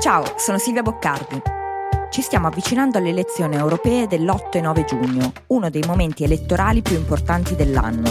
[0.00, 1.42] Ciao, sono Silvia Boccardi.
[2.08, 6.94] Ci stiamo avvicinando alle elezioni europee dell'8 e 9 giugno, uno dei momenti elettorali più
[6.94, 8.08] importanti dell'anno.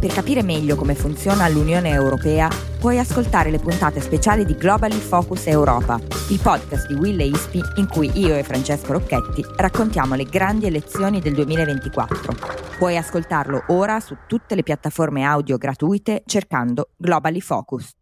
[0.00, 2.48] Per capire meglio come funziona l'Unione Europea,
[2.80, 6.00] puoi ascoltare le puntate speciali di Globally Focus Europa,
[6.30, 10.66] il podcast di Will e Ispi in cui io e Francesco Rocchetti raccontiamo le grandi
[10.66, 12.34] elezioni del 2024.
[12.76, 17.92] Puoi ascoltarlo ora su tutte le piattaforme audio gratuite cercando Globally Focus.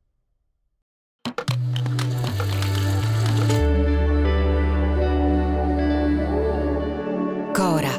[7.61, 7.91] Cora.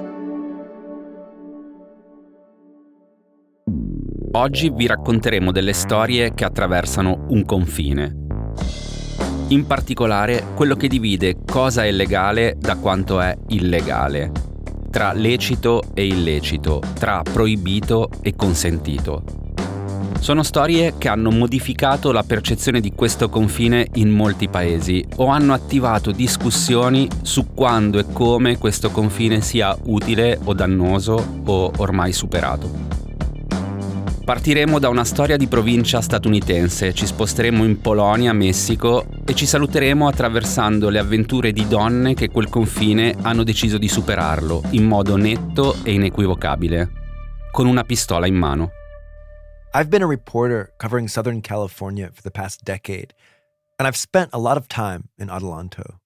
[4.32, 8.26] Oggi vi racconteremo delle storie che attraversano un confine.
[9.50, 14.32] In particolare quello che divide cosa è legale da quanto è illegale,
[14.90, 19.41] tra lecito e illecito, tra proibito e consentito.
[20.22, 25.52] Sono storie che hanno modificato la percezione di questo confine in molti paesi o hanno
[25.52, 32.70] attivato discussioni su quando e come questo confine sia utile o dannoso o ormai superato.
[34.24, 40.08] Partiremo da una storia di provincia statunitense, ci sposteremo in Polonia, Messico e ci saluteremo
[40.08, 45.78] attraversando le avventure di donne che quel confine hanno deciso di superarlo in modo netto
[45.82, 46.92] e inequivocabile,
[47.52, 48.72] con una pistola in mano.
[49.74, 53.14] I've been a reporter covering Southern California for the past decade,
[53.80, 56.00] and I've spent a lot of time in Adelanto.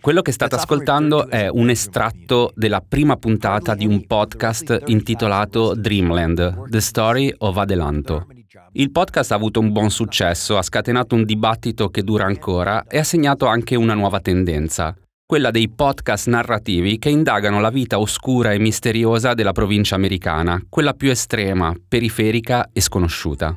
[0.00, 6.70] Quello che state ascoltando è un estratto della prima puntata di un podcast intitolato Dreamland,
[6.70, 8.26] The Story of Adelanto.
[8.72, 12.98] Il podcast ha avuto un buon successo, ha scatenato un dibattito che dura ancora e
[12.98, 14.96] ha segnato anche una nuova tendenza,
[15.30, 20.94] quella dei podcast narrativi che indagano la vita oscura e misteriosa della provincia americana, quella
[20.94, 23.54] più estrema, periferica e sconosciuta.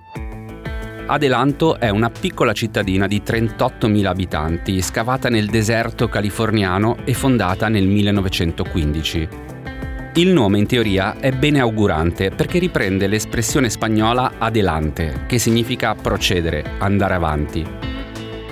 [1.06, 7.88] Adelanto è una piccola cittadina di 38.000 abitanti, scavata nel deserto californiano e fondata nel
[7.88, 9.30] 1915.
[10.16, 16.66] Il nome in teoria è bene augurante perché riprende l'espressione spagnola adelante, che significa procedere,
[16.80, 17.91] andare avanti.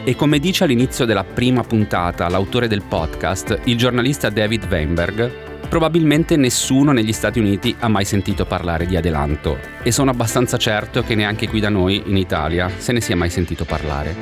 [0.10, 6.36] E come dice all'inizio della prima puntata l'autore del podcast, il giornalista David Weinberg, probabilmente
[6.36, 11.14] nessuno negli Stati Uniti ha mai sentito parlare di Adelanto e sono abbastanza certo che
[11.14, 14.16] neanche qui da noi, in Italia, se ne sia mai sentito parlare.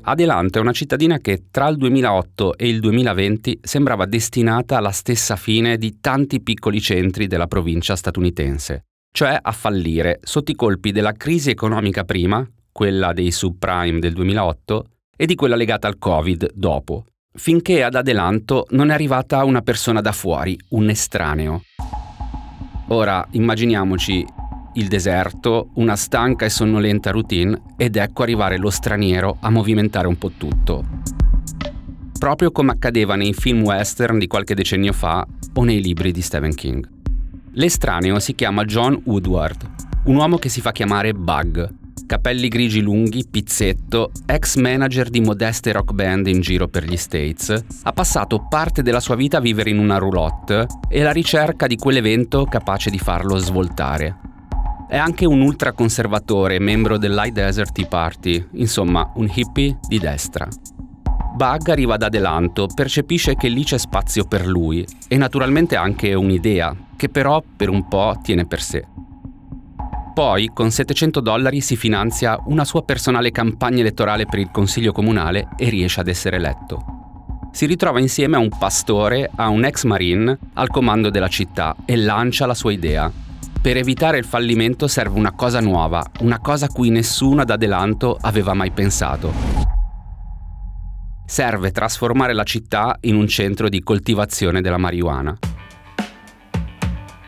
[0.00, 5.36] Adelanto è una cittadina che tra il 2008 e il 2020 sembrava destinata alla stessa
[5.36, 11.12] fine di tanti piccoli centri della provincia statunitense, cioè a fallire sotto i colpi della
[11.12, 14.86] crisi economica prima, quella dei subprime del 2008,
[15.22, 20.00] e di quella legata al Covid dopo, finché ad Adelanto non è arrivata una persona
[20.00, 21.62] da fuori, un estraneo.
[22.88, 24.26] Ora immaginiamoci
[24.74, 30.16] il deserto, una stanca e sonnolenta routine ed ecco arrivare lo straniero a movimentare un
[30.16, 30.84] po' tutto.
[32.18, 35.24] Proprio come accadeva nei film western di qualche decennio fa
[35.54, 36.88] o nei libri di Stephen King.
[37.52, 39.70] L'estraneo si chiama John Woodward,
[40.06, 45.72] un uomo che si fa chiamare Bug capelli grigi lunghi, pizzetto, ex manager di modeste
[45.72, 49.70] rock band in giro per gli States, ha passato parte della sua vita a vivere
[49.70, 54.18] in una roulotte e alla ricerca di quell'evento capace di farlo svoltare.
[54.88, 60.46] È anche un ultraconservatore, membro dell'High Desert Tea Party, insomma un hippie di destra.
[61.34, 66.76] Bug arriva ad Adelanto, percepisce che lì c'è spazio per lui e naturalmente anche un'idea,
[66.94, 68.86] che però per un po' tiene per sé.
[70.12, 75.48] Poi, con 700 dollari, si finanzia una sua personale campagna elettorale per il consiglio comunale
[75.56, 76.84] e riesce ad essere eletto.
[77.52, 81.96] Si ritrova insieme a un pastore, a un ex marine, al comando della città e
[81.96, 83.10] lancia la sua idea.
[83.60, 88.18] Per evitare il fallimento serve una cosa nuova, una cosa a cui nessuno ad Adelanto
[88.20, 89.32] aveva mai pensato.
[91.24, 95.38] Serve trasformare la città in un centro di coltivazione della marijuana.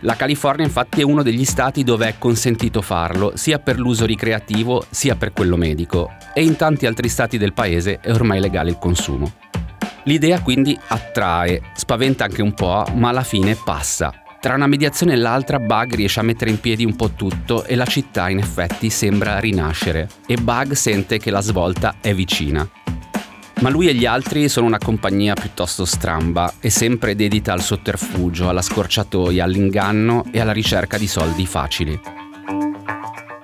[0.05, 4.85] La California infatti è uno degli stati dove è consentito farlo, sia per l'uso ricreativo
[4.91, 8.79] sia per quello medico, e in tanti altri stati del paese è ormai legale il
[8.79, 9.33] consumo.
[10.03, 14.13] L'idea quindi attrae, spaventa anche un po', ma alla fine passa.
[14.43, 17.75] Tra una mediazione e l'altra Bug riesce a mettere in piedi un po' tutto e
[17.75, 22.69] la città in effetti sembra rinascere e Bug sente che la svolta è vicina.
[23.65, 28.51] Ma lui e gli altri sono una compagnia piuttosto stramba e sempre dedita al sotterfugio,
[28.51, 31.99] alla scorciatoia, all'inganno e alla ricerca di soldi facili.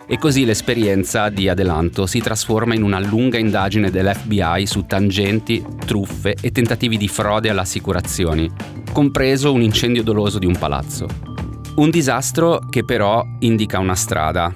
[0.07, 6.37] E così l'esperienza di Adelanto si trasforma in una lunga indagine dell'FBI su tangenti, truffe
[6.39, 8.51] e tentativi di frode alle assicurazioni,
[8.93, 11.07] compreso un incendio doloso di un palazzo.
[11.77, 14.55] Un disastro che però indica una strada,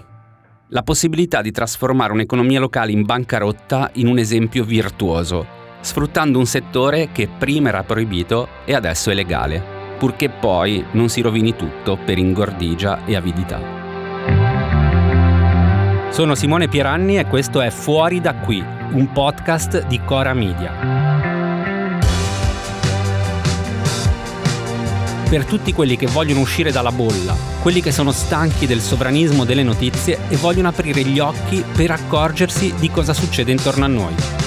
[0.74, 5.53] la possibilità di trasformare un'economia locale in bancarotta in un esempio virtuoso,
[5.84, 9.62] sfruttando un settore che prima era proibito e adesso è legale,
[9.98, 13.60] purché poi non si rovini tutto per ingordigia e avidità.
[16.08, 21.12] Sono Simone Pieranni e questo è Fuori da qui, un podcast di Cora Media.
[25.34, 29.64] per tutti quelli che vogliono uscire dalla bolla, quelli che sono stanchi del sovranismo delle
[29.64, 34.43] notizie e vogliono aprire gli occhi per accorgersi di cosa succede intorno a noi.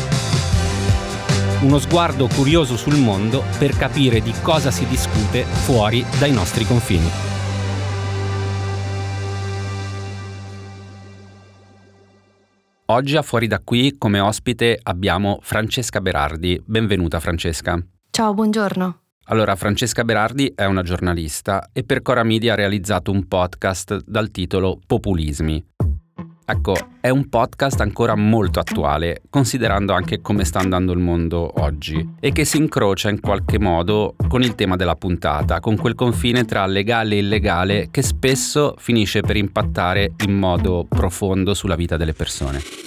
[1.59, 7.09] Uno sguardo curioso sul mondo per capire di cosa si discute fuori dai nostri confini.
[12.89, 16.61] Oggi a Fuori da qui come ospite abbiamo Francesca Berardi.
[16.63, 17.83] Benvenuta Francesca.
[18.11, 18.99] Ciao, buongiorno.
[19.29, 24.29] Allora, Francesca Berardi è una giornalista e per Cora Media ha realizzato un podcast dal
[24.29, 25.65] titolo Populismi.
[26.49, 32.13] Ecco, è un podcast ancora molto attuale, considerando anche come sta andando il mondo oggi,
[32.21, 36.45] e che si incrocia in qualche modo con il tema della puntata, con quel confine
[36.45, 42.13] tra legale e illegale che spesso finisce per impattare in modo profondo sulla vita delle
[42.13, 42.86] persone.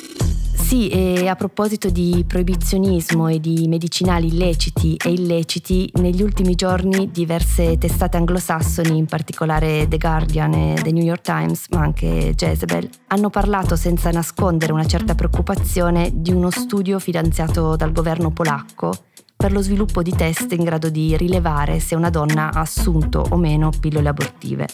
[0.71, 7.11] Sì, e a proposito di proibizionismo e di medicinali illeciti e illeciti, negli ultimi giorni
[7.11, 12.89] diverse testate anglosassoni, in particolare The Guardian e The New York Times, ma anche Jezebel,
[13.09, 18.93] hanno parlato senza nascondere una certa preoccupazione di uno studio finanziato dal governo polacco
[19.37, 23.37] per lo sviluppo di test in grado di rilevare se una donna ha assunto o
[23.37, 24.69] meno pillole abortive.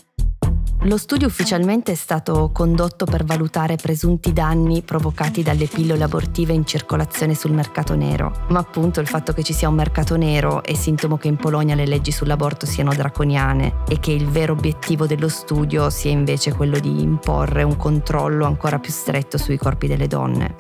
[0.87, 6.65] Lo studio ufficialmente è stato condotto per valutare presunti danni provocati dalle pillole abortive in
[6.65, 10.75] circolazione sul mercato nero, ma appunto il fatto che ci sia un mercato nero è
[10.75, 15.29] sintomo che in Polonia le leggi sull'aborto siano draconiane e che il vero obiettivo dello
[15.29, 20.55] studio sia invece quello di imporre un controllo ancora più stretto sui corpi delle donne.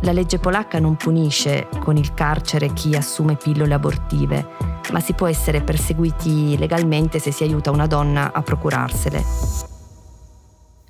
[0.00, 5.26] La legge polacca non punisce con il carcere chi assume pillole abortive, ma si può
[5.26, 9.24] essere perseguiti legalmente se si aiuta una donna a procurarsele.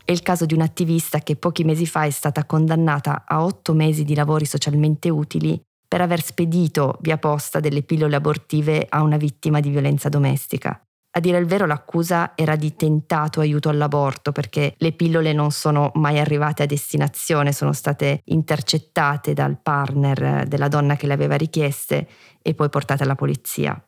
[0.04, 4.04] È il caso di un'attivista che pochi mesi fa è stata condannata a otto mesi
[4.04, 9.60] di lavori socialmente utili per aver spedito via posta delle pillole abortive a una vittima
[9.60, 10.80] di violenza domestica.
[11.16, 15.90] A dire il vero l'accusa era di tentato aiuto all'aborto perché le pillole non sono
[15.94, 22.06] mai arrivate a destinazione, sono state intercettate dal partner della donna che le aveva richieste
[22.42, 23.82] e poi portate alla polizia.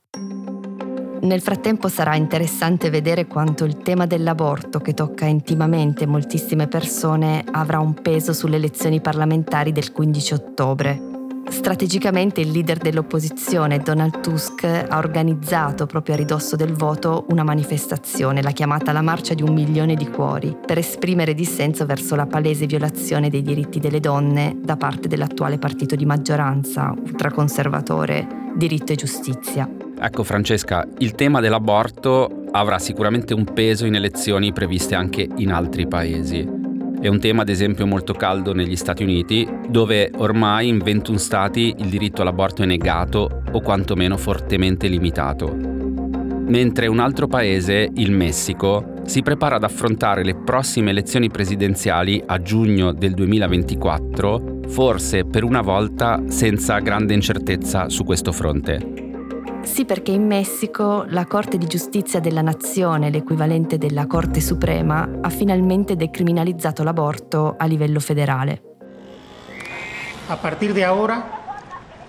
[1.21, 7.81] Nel frattempo sarà interessante vedere quanto il tema dell'aborto, che tocca intimamente moltissime persone, avrà
[7.81, 11.08] un peso sulle elezioni parlamentari del 15 ottobre.
[11.51, 18.43] Strategicamente il leader dell'opposizione, Donald Tusk, ha organizzato proprio a ridosso del voto una manifestazione,
[18.43, 22.67] la chiamata la Marcia di un milione di cuori, per esprimere dissenso verso la palese
[22.67, 29.69] violazione dei diritti delle donne da parte dell'attuale partito di maggioranza, ultraconservatore, diritto e giustizia.
[30.01, 35.87] Ecco Francesca, il tema dell'aborto avrà sicuramente un peso in elezioni previste anche in altri
[35.87, 36.58] paesi.
[37.01, 41.73] È un tema ad esempio molto caldo negli Stati Uniti, dove ormai in 21 stati
[41.79, 45.55] il diritto all'aborto è negato o quantomeno fortemente limitato.
[45.55, 52.43] Mentre un altro paese, il Messico, si prepara ad affrontare le prossime elezioni presidenziali a
[52.43, 59.08] giugno del 2024, forse per una volta senza grande incertezza su questo fronte.
[59.63, 65.31] Sì, perché in Messico la Corte di Giustizia della Nazione, l'equivalente della Corte Suprema, ha
[65.31, 68.63] finalmente decriminalizzato l'aborto a livello federale.
[70.29, 71.25] A partir de ahora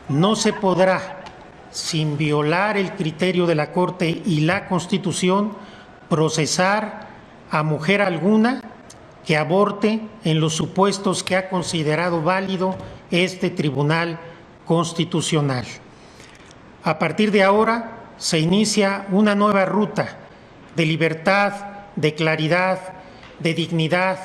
[0.07, 1.21] no se podrá,
[1.69, 5.53] sin violar el criterio de la Corte y la Constitución,
[6.07, 7.07] procesar
[7.49, 8.61] a mujer alguna
[9.25, 12.75] que aborte en los supuestos que ha considerado válido
[13.11, 14.19] este Tribunal
[14.65, 15.65] Constitucional.
[16.83, 20.17] A partir de ahora se inicia una nueva ruta
[20.75, 21.53] de libertad,
[21.95, 22.79] de claridad,
[23.39, 24.17] de dignidad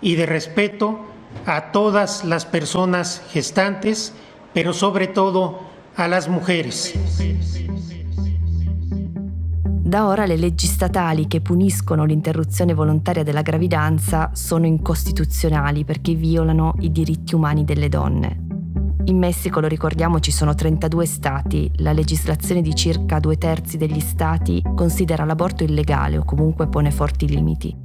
[0.00, 1.00] y de respeto
[1.46, 4.12] a todas las personas gestantes,
[4.52, 5.60] pero sobre todo
[5.96, 6.94] a las mujeres.
[9.92, 16.74] Da ora le leggi statali che puniscono l'interruzione volontaria della gravidanza sono incostituzionali perché violano
[16.80, 18.61] i diritti umani delle donne.
[19.04, 21.70] In Messico, lo ricordiamo, ci sono 32 stati.
[21.76, 27.26] La legislazione di circa due terzi degli stati considera l'aborto illegale o comunque pone forti
[27.26, 27.76] limiti.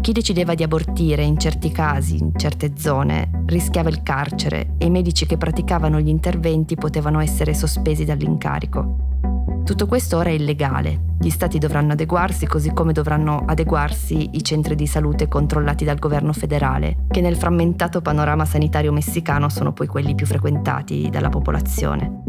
[0.00, 4.90] Chi decideva di abortire in certi casi, in certe zone, rischiava il carcere e i
[4.90, 9.17] medici che praticavano gli interventi potevano essere sospesi dall'incarico.
[9.68, 10.98] Tutto questo ora è illegale.
[11.20, 16.32] Gli stati dovranno adeguarsi così come dovranno adeguarsi i centri di salute controllati dal governo
[16.32, 22.22] federale, che nel frammentato panorama sanitario messicano sono poi quelli più frequentati dalla popolazione.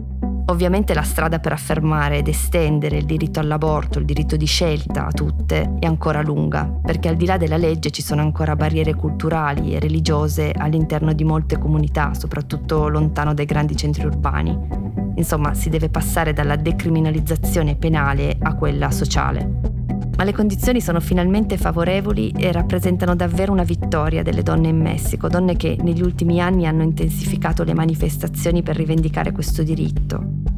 [0.47, 5.11] Ovviamente la strada per affermare ed estendere il diritto all'aborto, il diritto di scelta a
[5.11, 9.73] tutte, è ancora lunga, perché al di là della legge ci sono ancora barriere culturali
[9.73, 14.78] e religiose all'interno di molte comunità, soprattutto lontano dai grandi centri urbani.
[15.19, 19.77] Insomma, si deve passare dalla decriminalizzazione penale a quella sociale.
[20.17, 25.27] Ma le condizioni sono finalmente favorevoli e rappresentano davvero una vittoria delle donne in Messico,
[25.27, 30.48] donne che negli ultimi anni hanno intensificato le manifestazioni per rivendicare questo diritto.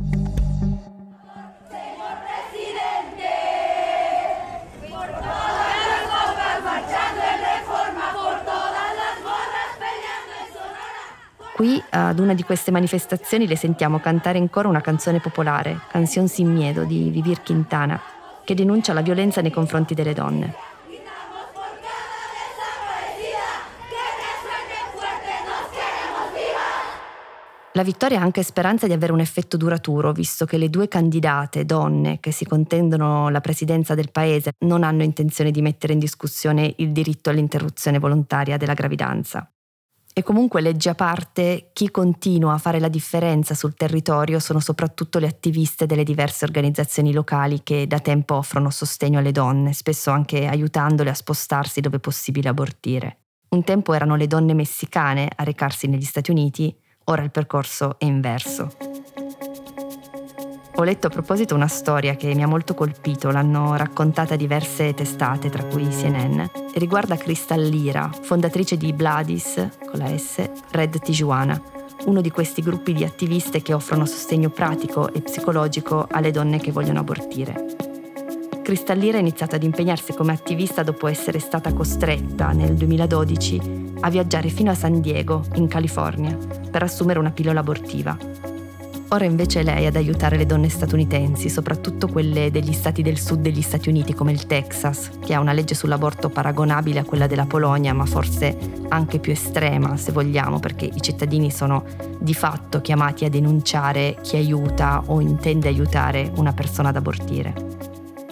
[11.62, 16.28] Qui, ad una di queste manifestazioni, le sentiamo cantare in coro una canzone popolare, Canción
[16.28, 18.02] sin miedo di Vivir Quintana,
[18.44, 20.56] che denuncia la violenza nei confronti delle donne.
[27.74, 31.64] La vittoria ha anche speranza di avere un effetto duraturo, visto che le due candidate
[31.64, 36.74] donne che si contendono la presidenza del paese non hanno intenzione di mettere in discussione
[36.78, 39.48] il diritto all'interruzione volontaria della gravidanza.
[40.14, 45.20] E comunque legge a parte, chi continua a fare la differenza sul territorio sono soprattutto
[45.20, 50.48] le attiviste delle diverse organizzazioni locali che da tempo offrono sostegno alle donne, spesso anche
[50.48, 53.20] aiutandole a spostarsi dove è possibile abortire.
[53.52, 56.76] Un tempo erano le donne messicane a recarsi negli Stati Uniti,
[57.06, 59.01] ora il percorso è inverso.
[60.76, 65.50] Ho letto a proposito una storia che mi ha molto colpito, l'hanno raccontata diverse testate,
[65.50, 71.62] tra cui CNN, e riguarda Crystal Lira, fondatrice di Bladis, con la S, Red Tijuana,
[72.06, 76.72] uno di questi gruppi di attiviste che offrono sostegno pratico e psicologico alle donne che
[76.72, 77.76] vogliono abortire.
[78.64, 84.50] Cristallira ha iniziato ad impegnarsi come attivista dopo essere stata costretta nel 2012 a viaggiare
[84.50, 86.36] fino a San Diego, in California,
[86.72, 88.18] per assumere una pillola abortiva
[89.14, 93.42] Ora invece è lei ad aiutare le donne statunitensi, soprattutto quelle degli stati del sud
[93.42, 97.46] degli Stati Uniti come il Texas, che ha una legge sull'aborto paragonabile a quella della
[97.46, 101.84] Polonia, ma forse anche più estrema, se vogliamo, perché i cittadini sono
[102.20, 107.81] di fatto chiamati a denunciare chi aiuta o intende aiutare una persona ad abortire.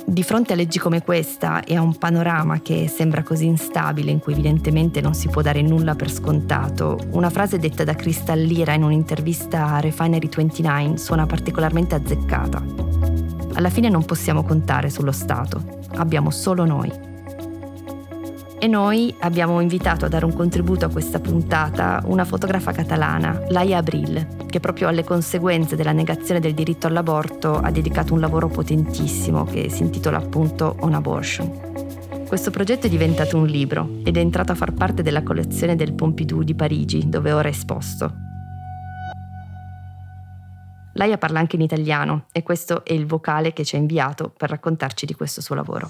[0.09, 4.17] Di fronte a leggi come questa e a un panorama che sembra così instabile, in
[4.17, 8.73] cui evidentemente non si può dare nulla per scontato, una frase detta da Crystal Lira
[8.73, 12.65] in un'intervista a Refinery 29 suona particolarmente azzeccata.
[13.53, 15.63] Alla fine non possiamo contare sullo Stato,
[15.97, 17.08] abbiamo solo noi.
[18.61, 23.77] E noi abbiamo invitato a dare un contributo a questa puntata una fotografa catalana, Laia
[23.77, 29.45] Abril, che proprio alle conseguenze della negazione del diritto all'aborto ha dedicato un lavoro potentissimo
[29.45, 32.25] che si intitola appunto On Abortion.
[32.27, 35.93] Questo progetto è diventato un libro ed è entrato a far parte della collezione del
[35.93, 38.13] Pompidou di Parigi, dove ora è esposto.
[40.95, 44.49] Laia parla anche in italiano e questo è il vocale che ci ha inviato per
[44.49, 45.89] raccontarci di questo suo lavoro.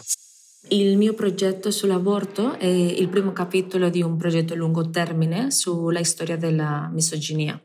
[0.71, 6.03] Il mio progetto sull'aborto è il primo capitolo di un progetto a lungo termine sulla
[6.03, 7.59] storia della misoginia.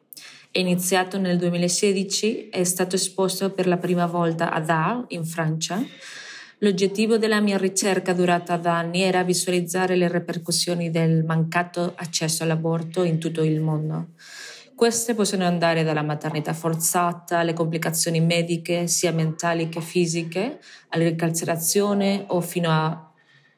[0.51, 5.27] È iniziato nel 2016 e è stato esposto per la prima volta ad Arles, in
[5.27, 5.85] Francia.
[6.59, 13.03] L'obiettivo della mia ricerca durata da anni era visualizzare le ripercussioni del mancato accesso all'aborto
[13.03, 14.13] in tutto il mondo.
[14.77, 22.25] Queste possono andare dalla maternità forzata alle complicazioni mediche, sia mentali che fisiche, alla ricarcerazione
[22.27, 23.13] o fino a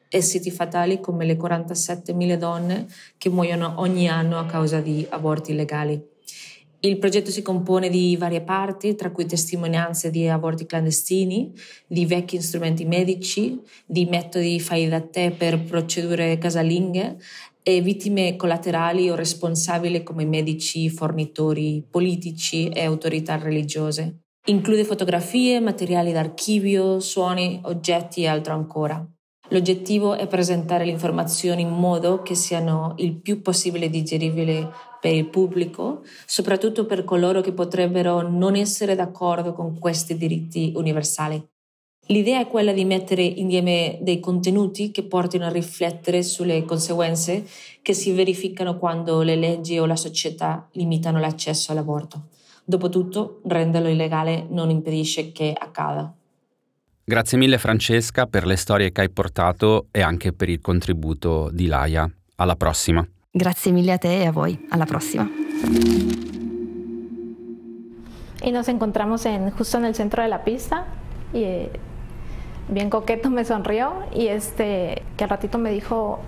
[0.09, 2.85] esiti fatali come le 47.000 donne
[3.17, 5.99] che muoiono ogni anno a causa di aborti illegali.
[6.81, 11.51] Il progetto si compone di varie parti, tra cui testimonianze di aborti clandestini,
[11.87, 17.17] di vecchi strumenti medici, di metodi fai da te per procedure casalinghe
[17.67, 24.21] e vittime collaterali o responsabili come medici, fornitori, politici e autorità religiose.
[24.45, 29.05] Include fotografie, materiali d'archivio, suoni, oggetti e altro ancora.
[29.49, 34.65] L'obiettivo è presentare le informazioni in modo che siano il più possibile digeribili
[35.01, 41.45] per il pubblico, soprattutto per coloro che potrebbero non essere d'accordo con questi diritti universali.
[42.09, 47.45] L'idea è quella di mettere insieme dei contenuti che portino a riflettere sulle conseguenze
[47.81, 52.27] che si verificano quando le leggi o la società limitano l'accesso all'aborto.
[52.63, 56.13] Dopotutto, renderlo illegale non impedisce che accada.
[57.03, 61.67] Grazie mille Francesca per le storie che hai portato e anche per il contributo di
[61.67, 62.09] Laia.
[62.35, 63.05] Alla prossima.
[63.31, 64.65] Grazie mille a te e a voi.
[64.69, 65.29] Alla prossima.
[68.43, 70.85] Y nos encontramos en, justo en el centro de la pista
[71.33, 71.71] y eh,
[72.67, 76.19] bien coqueto me sonrió y este que al ratito me dijo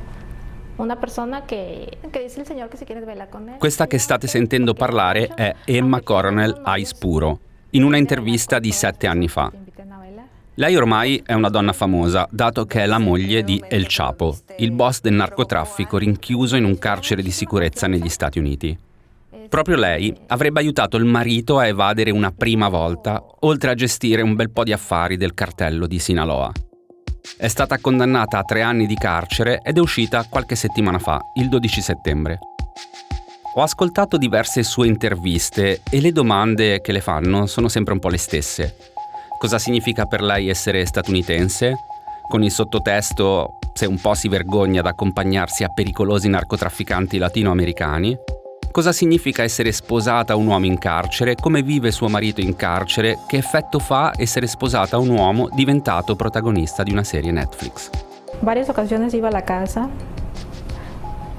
[0.77, 3.57] una persona che, che dice il signor che si quiere bella con él.
[3.57, 7.39] Questa che state sentendo parlare è Emma Coronel Ice Puro,
[7.71, 9.51] in una intervista di sette anni fa.
[10.55, 14.71] Lei ormai è una donna famosa, dato che è la moglie di El Chapo, il
[14.71, 18.77] boss del narcotraffico rinchiuso in un carcere di sicurezza negli Stati Uniti.
[19.49, 24.35] Proprio lei avrebbe aiutato il marito a evadere una prima volta, oltre a gestire un
[24.35, 26.51] bel po' di affari del cartello di Sinaloa.
[27.35, 31.49] È stata condannata a tre anni di carcere ed è uscita qualche settimana fa, il
[31.49, 32.37] 12 settembre.
[33.55, 38.09] Ho ascoltato diverse sue interviste e le domande che le fanno sono sempre un po'
[38.09, 38.75] le stesse.
[39.39, 41.73] Cosa significa per lei essere statunitense?
[42.27, 48.37] Con il sottotesto se un po' si vergogna ad accompagnarsi a pericolosi narcotrafficanti latinoamericani?
[48.71, 51.33] Cosa significa essere sposata a un uomo in carcere?
[51.33, 53.17] Come vive suo marito in carcere?
[53.25, 57.89] Che effetto fa essere sposata a un uomo diventato protagonista di una serie Netflix?
[58.41, 59.89] Varias ocasiones iba a la casa.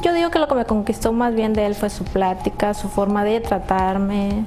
[0.03, 2.89] Yo digo que lo que me conquistó más bien de él fue su plática, su
[2.89, 4.45] forma de tratarme.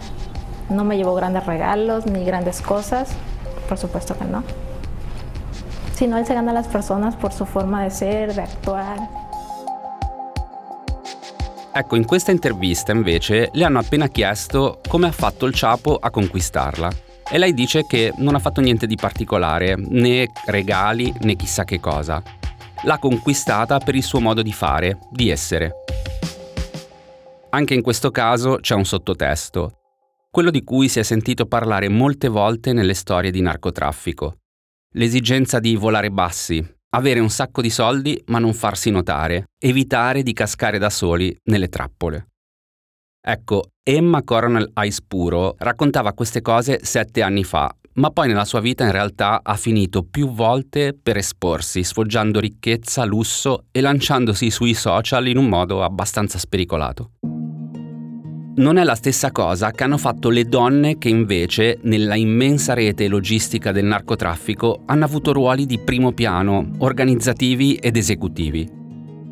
[0.70, 3.16] No me llevó grandes regalos ni grandes cosas,
[3.70, 4.44] por supuesto que no.
[5.96, 9.23] Sino él se gana a las personas por su forma de ser, de actuar.
[11.76, 16.12] Ecco, in questa intervista invece le hanno appena chiesto come ha fatto il Ciapo a
[16.12, 16.92] conquistarla.
[17.28, 21.80] E lei dice che non ha fatto niente di particolare, né regali né chissà che
[21.80, 22.22] cosa.
[22.84, 25.72] L'ha conquistata per il suo modo di fare, di essere.
[27.50, 29.80] Anche in questo caso c'è un sottotesto,
[30.30, 34.38] quello di cui si è sentito parlare molte volte nelle storie di narcotraffico.
[34.92, 36.64] L'esigenza di volare bassi,
[36.96, 41.70] avere un sacco di soldi ma non farsi notare, evitare di cascare da soli nelle
[41.70, 42.28] trappole.
[43.26, 48.60] Ecco, Emma Coronel Ice Puro raccontava queste cose sette anni fa, ma poi nella sua
[48.60, 54.74] vita in realtà ha finito più volte per esporsi, sfoggiando ricchezza, lusso e lanciandosi sui
[54.74, 57.12] social in un modo abbastanza spericolato
[58.56, 63.08] non è la stessa cosa che hanno fatto le donne che invece, nella immensa rete
[63.08, 68.70] logistica del narcotraffico, hanno avuto ruoli di primo piano, organizzativi ed esecutivi.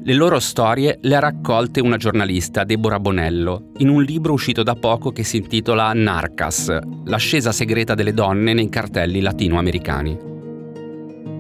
[0.03, 4.73] Le loro storie le ha raccolte una giornalista, Deborah Bonello, in un libro uscito da
[4.73, 10.17] poco che si intitola Narcas, l'ascesa segreta delle donne nei cartelli latinoamericani.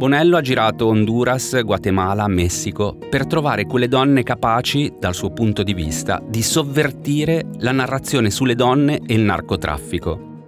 [0.01, 5.75] Bonello ha girato Honduras, Guatemala, Messico per trovare quelle donne capaci, dal suo punto di
[5.75, 10.45] vista, di sovvertire la narrazione sulle donne e il narcotraffico.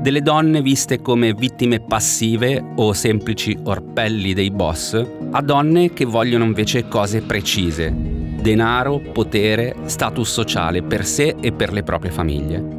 [0.00, 6.44] Delle donne viste come vittime passive o semplici orpelli dei boss, a donne che vogliono
[6.44, 12.78] invece cose precise, denaro, potere, status sociale per sé e per le proprie famiglie.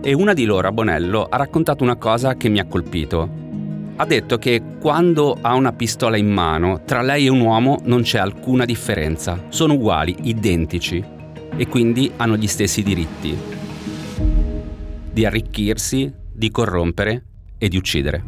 [0.00, 3.41] E una di loro, Bonello, ha raccontato una cosa che mi ha colpito
[4.02, 8.02] ha detto che quando ha una pistola in mano, tra lei e un uomo non
[8.02, 11.02] c'è alcuna differenza, sono uguali, identici
[11.56, 13.38] e quindi hanno gli stessi diritti
[15.12, 17.24] di arricchirsi, di corrompere
[17.58, 18.24] e di uccidere.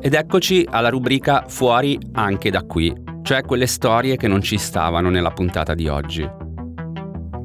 [0.00, 5.10] Ed eccoci alla rubrica Fuori anche da qui, cioè quelle storie che non ci stavano
[5.10, 6.45] nella puntata di oggi.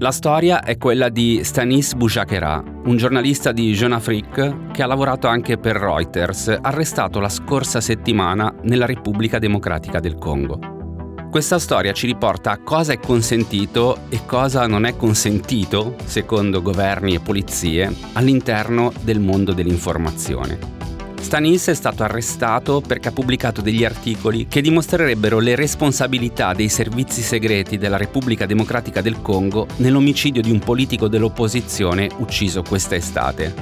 [0.02, 5.28] La storia è quella di Stanis Bouchakera, un giornalista di Jeune Afrique che ha lavorato
[5.28, 11.28] anche per Reuters, arrestato la scorsa settimana nella Repubblica Democratica del Congo.
[11.30, 17.14] Questa storia ci riporta a cosa è consentito e cosa non è consentito, secondo governi
[17.14, 20.81] e polizie, all'interno del mondo dell'informazione.
[21.21, 27.21] Stanis è stato arrestato perché ha pubblicato degli articoli che dimostrerebbero le responsabilità dei servizi
[27.21, 33.53] segreti della Repubblica Democratica del Congo nell'omicidio di un politico dell'opposizione ucciso questa estate.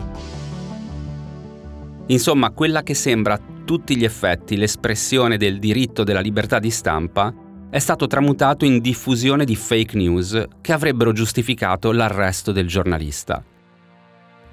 [2.07, 7.31] Insomma, quella che sembra a tutti gli effetti l'espressione del diritto della libertà di stampa
[7.69, 13.43] è stato tramutato in diffusione di fake news che avrebbero giustificato l'arresto del giornalista.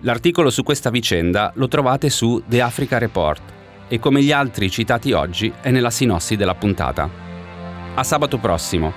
[0.01, 3.41] L'articolo su questa vicenda lo trovate su The Africa Report
[3.89, 7.09] e come gli altri citati oggi è nella sinossi della puntata.
[7.95, 8.93] A sabato prossimo.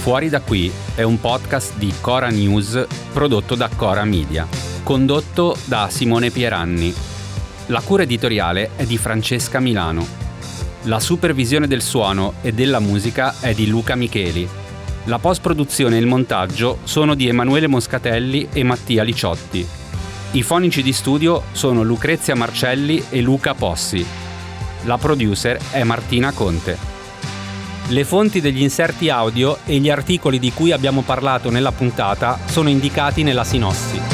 [0.00, 4.46] Fuori da qui è un podcast di Cora News prodotto da Cora Media,
[4.84, 6.94] condotto da Simone Pieranni.
[7.66, 10.23] La cura editoriale è di Francesca Milano
[10.84, 14.46] la supervisione del suono e della musica è di Luca Micheli.
[15.04, 19.66] La post-produzione e il montaggio sono di Emanuele Moscatelli e Mattia Liciotti.
[20.32, 24.04] I fonici di studio sono Lucrezia Marcelli e Luca Possi.
[24.84, 26.76] La producer è Martina Conte.
[27.88, 32.68] Le fonti degli inserti audio e gli articoli di cui abbiamo parlato nella puntata sono
[32.68, 34.13] indicati nella sinossi.